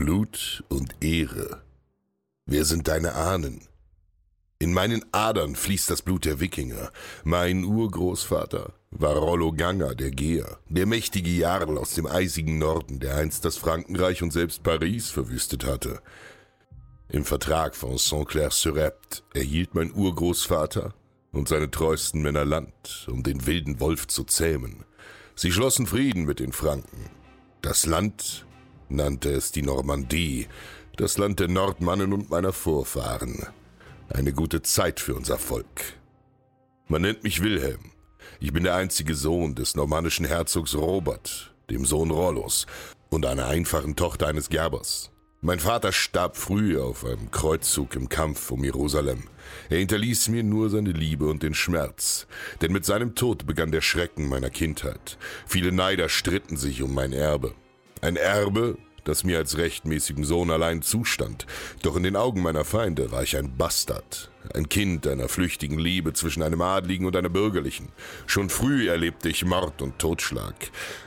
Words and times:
Blut 0.00 0.64
und 0.70 0.94
Ehre. 1.02 1.60
Wer 2.46 2.64
sind 2.64 2.88
deine 2.88 3.16
Ahnen? 3.16 3.68
In 4.58 4.72
meinen 4.72 5.04
Adern 5.12 5.54
fließt 5.54 5.90
das 5.90 6.00
Blut 6.00 6.24
der 6.24 6.40
Wikinger. 6.40 6.90
Mein 7.22 7.64
Urgroßvater 7.64 8.72
war 8.92 9.16
Rollo 9.16 9.52
Ganga, 9.52 9.92
der 9.92 10.10
Geher, 10.10 10.58
der 10.70 10.86
mächtige 10.86 11.28
Jarl 11.28 11.76
aus 11.76 11.92
dem 11.92 12.06
eisigen 12.06 12.56
Norden, 12.56 12.98
der 12.98 13.16
einst 13.16 13.44
das 13.44 13.58
Frankenreich 13.58 14.22
und 14.22 14.32
selbst 14.32 14.62
Paris 14.62 15.10
verwüstet 15.10 15.66
hatte. 15.66 16.00
Im 17.10 17.26
Vertrag 17.26 17.76
von 17.76 17.98
Saint-Clair-sur-Epte 17.98 19.20
erhielt 19.34 19.74
mein 19.74 19.92
Urgroßvater 19.92 20.94
und 21.30 21.46
seine 21.46 21.70
treuesten 21.70 22.22
Männer 22.22 22.46
Land, 22.46 23.06
um 23.10 23.22
den 23.22 23.46
wilden 23.46 23.80
Wolf 23.80 24.06
zu 24.06 24.24
zähmen. 24.24 24.86
Sie 25.34 25.52
schlossen 25.52 25.86
Frieden 25.86 26.24
mit 26.24 26.40
den 26.40 26.52
Franken. 26.52 27.10
Das 27.60 27.84
Land 27.84 28.46
nannte 28.90 29.30
es 29.30 29.52
die 29.52 29.62
Normandie, 29.62 30.46
das 30.96 31.18
Land 31.18 31.40
der 31.40 31.48
Nordmannen 31.48 32.12
und 32.12 32.30
meiner 32.30 32.52
Vorfahren. 32.52 33.46
Eine 34.08 34.32
gute 34.32 34.62
Zeit 34.62 35.00
für 35.00 35.14
unser 35.14 35.38
Volk. 35.38 35.94
Man 36.88 37.02
nennt 37.02 37.22
mich 37.22 37.42
Wilhelm. 37.42 37.92
Ich 38.40 38.52
bin 38.52 38.64
der 38.64 38.74
einzige 38.74 39.14
Sohn 39.14 39.54
des 39.54 39.76
normannischen 39.76 40.26
Herzogs 40.26 40.74
Robert, 40.74 41.54
dem 41.70 41.84
Sohn 41.84 42.10
Rollos, 42.10 42.66
und 43.10 43.26
einer 43.26 43.46
einfachen 43.46 43.96
Tochter 43.96 44.26
eines 44.26 44.48
Gerbers. 44.48 45.10
Mein 45.42 45.58
Vater 45.58 45.92
starb 45.92 46.36
früh 46.36 46.78
auf 46.78 47.04
einem 47.04 47.30
Kreuzzug 47.30 47.96
im 47.96 48.10
Kampf 48.10 48.50
um 48.50 48.62
Jerusalem. 48.62 49.22
Er 49.70 49.78
hinterließ 49.78 50.28
mir 50.28 50.42
nur 50.42 50.68
seine 50.68 50.92
Liebe 50.92 51.26
und 51.28 51.42
den 51.42 51.54
Schmerz, 51.54 52.26
denn 52.60 52.72
mit 52.72 52.84
seinem 52.84 53.14
Tod 53.14 53.46
begann 53.46 53.72
der 53.72 53.80
Schrecken 53.80 54.28
meiner 54.28 54.50
Kindheit. 54.50 55.16
Viele 55.46 55.72
Neider 55.72 56.10
stritten 56.10 56.58
sich 56.58 56.82
um 56.82 56.92
mein 56.92 57.14
Erbe. 57.14 57.54
Ein 58.00 58.16
Erbe, 58.16 58.78
das 59.04 59.24
mir 59.24 59.38
als 59.38 59.58
rechtmäßigem 59.58 60.24
Sohn 60.24 60.50
allein 60.50 60.82
zustand. 60.82 61.46
Doch 61.82 61.96
in 61.96 62.02
den 62.02 62.16
Augen 62.16 62.42
meiner 62.42 62.64
Feinde 62.64 63.10
war 63.12 63.22
ich 63.22 63.36
ein 63.36 63.56
Bastard, 63.56 64.30
ein 64.54 64.68
Kind 64.68 65.06
einer 65.06 65.28
flüchtigen 65.28 65.78
Liebe 65.78 66.12
zwischen 66.12 66.42
einem 66.42 66.60
Adligen 66.62 67.06
und 67.06 67.16
einer 67.16 67.28
Bürgerlichen. 67.28 67.90
Schon 68.26 68.50
früh 68.50 68.88
erlebte 68.88 69.28
ich 69.28 69.44
Mord 69.44 69.82
und 69.82 69.98
Totschlag. 69.98 70.54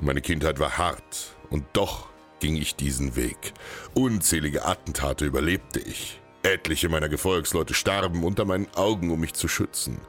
Meine 0.00 0.20
Kindheit 0.20 0.60
war 0.60 0.78
hart, 0.78 1.36
und 1.50 1.64
doch 1.72 2.08
ging 2.40 2.56
ich 2.56 2.76
diesen 2.76 3.16
Weg. 3.16 3.52
Unzählige 3.94 4.64
Attentate 4.64 5.24
überlebte 5.24 5.80
ich. 5.80 6.20
Etliche 6.42 6.88
meiner 6.88 7.08
Gefolgsleute 7.08 7.74
starben 7.74 8.22
unter 8.22 8.44
meinen 8.44 8.68
Augen, 8.74 9.10
um 9.10 9.20
mich 9.20 9.34
zu 9.34 9.48
schützen. 9.48 10.00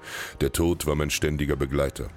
Der 0.41 0.51
Tod 0.51 0.85
war 0.85 0.95
mein 0.95 1.09
ständiger 1.09 1.55
Begleiter. 1.55 2.09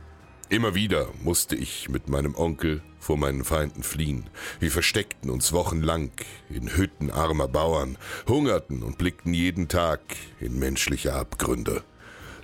Immer 0.52 0.74
wieder 0.74 1.08
musste 1.22 1.56
ich 1.56 1.88
mit 1.88 2.10
meinem 2.10 2.34
Onkel 2.34 2.82
vor 2.98 3.16
meinen 3.16 3.42
Feinden 3.42 3.82
fliehen. 3.82 4.28
Wir 4.60 4.70
versteckten 4.70 5.30
uns 5.30 5.54
wochenlang 5.54 6.10
in 6.50 6.76
Hütten 6.76 7.10
armer 7.10 7.48
Bauern, 7.48 7.96
hungerten 8.28 8.82
und 8.82 8.98
blickten 8.98 9.32
jeden 9.32 9.68
Tag 9.68 10.00
in 10.40 10.58
menschliche 10.58 11.14
Abgründe. 11.14 11.84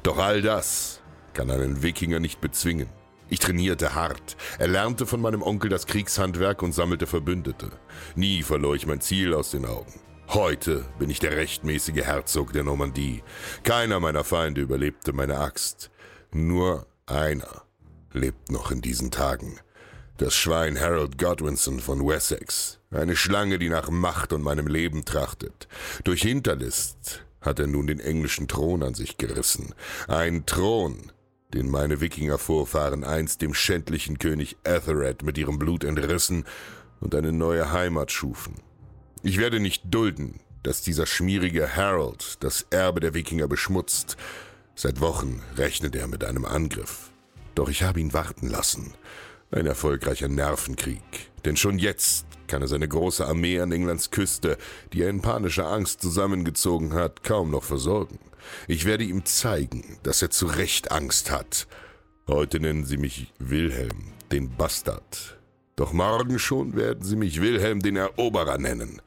Doch 0.04 0.16
all 0.16 0.40
das 0.40 1.02
kann 1.34 1.50
einen 1.50 1.82
Wikinger 1.82 2.18
nicht 2.18 2.40
bezwingen. 2.40 2.88
Ich 3.28 3.40
trainierte 3.40 3.94
hart, 3.94 4.38
erlernte 4.58 5.04
von 5.04 5.20
meinem 5.20 5.42
Onkel 5.42 5.68
das 5.68 5.86
Kriegshandwerk 5.86 6.62
und 6.62 6.72
sammelte 6.72 7.06
Verbündete. 7.06 7.72
Nie 8.16 8.42
verlor 8.42 8.74
ich 8.74 8.86
mein 8.86 9.02
Ziel 9.02 9.34
aus 9.34 9.50
den 9.50 9.66
Augen. 9.66 10.00
Heute 10.28 10.86
bin 10.98 11.10
ich 11.10 11.18
der 11.18 11.36
rechtmäßige 11.36 12.06
Herzog 12.06 12.54
der 12.54 12.64
Normandie. 12.64 13.22
Keiner 13.64 14.00
meiner 14.00 14.24
Feinde 14.24 14.62
überlebte 14.62 15.12
meine 15.12 15.40
Axt. 15.40 15.90
Nur 16.32 16.86
einer 17.04 17.67
lebt 18.12 18.50
noch 18.50 18.70
in 18.70 18.80
diesen 18.80 19.10
Tagen. 19.10 19.58
Das 20.18 20.34
Schwein 20.34 20.80
Harold 20.80 21.16
Godwinson 21.18 21.80
von 21.80 22.06
Wessex. 22.06 22.80
Eine 22.90 23.14
Schlange, 23.14 23.58
die 23.58 23.68
nach 23.68 23.88
Macht 23.88 24.32
und 24.32 24.42
meinem 24.42 24.66
Leben 24.66 25.04
trachtet. 25.04 25.68
Durch 26.04 26.22
Hinterlist 26.22 27.24
hat 27.40 27.60
er 27.60 27.66
nun 27.66 27.86
den 27.86 28.00
englischen 28.00 28.48
Thron 28.48 28.82
an 28.82 28.94
sich 28.94 29.16
gerissen. 29.16 29.74
Ein 30.08 30.44
Thron, 30.44 31.12
den 31.54 31.70
meine 31.70 32.00
Wikinger-Vorfahren 32.00 33.04
einst 33.04 33.42
dem 33.42 33.54
schändlichen 33.54 34.18
König 34.18 34.56
Ethelred 34.64 35.22
mit 35.22 35.38
ihrem 35.38 35.58
Blut 35.58 35.84
entrissen 35.84 36.44
und 37.00 37.14
eine 37.14 37.32
neue 37.32 37.72
Heimat 37.72 38.10
schufen. 38.10 38.54
Ich 39.22 39.38
werde 39.38 39.60
nicht 39.60 39.82
dulden, 39.86 40.40
dass 40.62 40.82
dieser 40.82 41.06
schmierige 41.06 41.76
Harold 41.76 42.38
das 42.40 42.66
Erbe 42.70 43.00
der 43.00 43.14
Wikinger 43.14 43.48
beschmutzt. 43.48 44.16
Seit 44.74 45.00
Wochen 45.00 45.42
rechnet 45.56 45.94
er 45.96 46.08
mit 46.08 46.24
einem 46.24 46.44
Angriff. 46.44 47.10
Doch 47.58 47.68
ich 47.68 47.82
habe 47.82 47.98
ihn 47.98 48.12
warten 48.12 48.48
lassen. 48.48 48.94
Ein 49.50 49.66
erfolgreicher 49.66 50.28
Nervenkrieg. 50.28 51.02
Denn 51.44 51.56
schon 51.56 51.80
jetzt 51.80 52.24
kann 52.46 52.62
er 52.62 52.68
seine 52.68 52.86
große 52.86 53.26
Armee 53.26 53.58
an 53.58 53.72
Englands 53.72 54.12
Küste, 54.12 54.56
die 54.92 55.02
er 55.02 55.10
in 55.10 55.22
panischer 55.22 55.66
Angst 55.66 56.00
zusammengezogen 56.00 56.94
hat, 56.94 57.24
kaum 57.24 57.50
noch 57.50 57.64
versorgen. 57.64 58.20
Ich 58.68 58.84
werde 58.84 59.02
ihm 59.02 59.24
zeigen, 59.24 59.98
dass 60.04 60.22
er 60.22 60.30
zu 60.30 60.46
Recht 60.46 60.92
Angst 60.92 61.32
hat. 61.32 61.66
Heute 62.28 62.60
nennen 62.60 62.84
sie 62.84 62.96
mich 62.96 63.34
Wilhelm, 63.40 64.12
den 64.30 64.54
Bastard. 64.54 65.36
Doch 65.74 65.92
morgen 65.92 66.38
schon 66.38 66.76
werden 66.76 67.02
sie 67.02 67.16
mich 67.16 67.40
Wilhelm 67.40 67.80
den 67.80 67.96
Eroberer 67.96 68.58
nennen. 68.58 69.02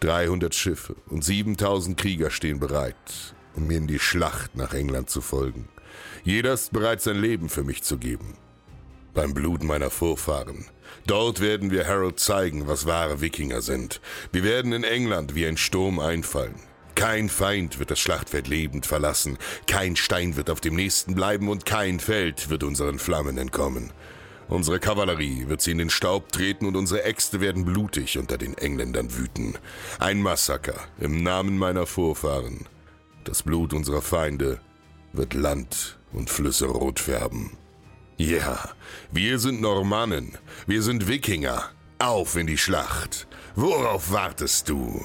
300 0.00 0.54
Schiffe 0.54 0.94
und 1.06 1.24
7000 1.24 1.96
Krieger 1.96 2.30
stehen 2.30 2.60
bereit, 2.60 3.34
um 3.54 3.66
mir 3.66 3.78
in 3.78 3.86
die 3.86 3.98
Schlacht 3.98 4.56
nach 4.56 4.74
England 4.74 5.08
zu 5.08 5.22
folgen. 5.22 5.70
Jeder 6.24 6.54
ist 6.54 6.72
bereit, 6.72 7.00
sein 7.00 7.20
Leben 7.20 7.48
für 7.48 7.64
mich 7.64 7.82
zu 7.82 7.98
geben. 7.98 8.36
Beim 9.12 9.34
Blut 9.34 9.62
meiner 9.62 9.90
Vorfahren. 9.90 10.66
Dort 11.06 11.40
werden 11.40 11.70
wir 11.70 11.86
Harold 11.86 12.18
zeigen, 12.18 12.66
was 12.66 12.86
wahre 12.86 13.20
Wikinger 13.20 13.62
sind. 13.62 14.00
Wir 14.32 14.42
werden 14.42 14.72
in 14.72 14.84
England 14.84 15.34
wie 15.34 15.46
ein 15.46 15.56
Sturm 15.56 16.00
einfallen. 16.00 16.56
Kein 16.94 17.28
Feind 17.28 17.78
wird 17.78 17.90
das 17.90 17.98
Schlachtfeld 17.98 18.46
lebend 18.46 18.86
verlassen, 18.86 19.36
kein 19.66 19.96
Stein 19.96 20.36
wird 20.36 20.48
auf 20.48 20.60
dem 20.60 20.76
nächsten 20.76 21.14
bleiben 21.14 21.48
und 21.48 21.66
kein 21.66 21.98
Feld 21.98 22.50
wird 22.50 22.62
unseren 22.62 22.98
Flammen 22.98 23.36
entkommen. 23.36 23.92
Unsere 24.46 24.78
Kavallerie 24.78 25.48
wird 25.48 25.60
sie 25.60 25.72
in 25.72 25.78
den 25.78 25.90
Staub 25.90 26.30
treten 26.30 26.66
und 26.66 26.76
unsere 26.76 27.02
Äxte 27.02 27.40
werden 27.40 27.64
blutig 27.64 28.18
unter 28.18 28.38
den 28.38 28.56
Engländern 28.56 29.16
wüten. 29.16 29.54
Ein 29.98 30.20
Massaker 30.20 30.78
im 31.00 31.22
Namen 31.22 31.58
meiner 31.58 31.86
Vorfahren. 31.86 32.66
Das 33.24 33.42
Blut 33.42 33.72
unserer 33.72 34.02
Feinde 34.02 34.60
wird 35.16 35.34
Land 35.34 35.98
und 36.12 36.30
Flüsse 36.30 36.66
rot 36.66 37.00
färben. 37.00 37.56
Ja, 38.16 38.70
wir 39.10 39.38
sind 39.38 39.60
Normannen, 39.60 40.38
wir 40.66 40.82
sind 40.82 41.08
Wikinger. 41.08 41.70
Auf 41.98 42.36
in 42.36 42.46
die 42.46 42.58
Schlacht. 42.58 43.26
Worauf 43.54 44.10
wartest 44.10 44.68
du? 44.68 45.04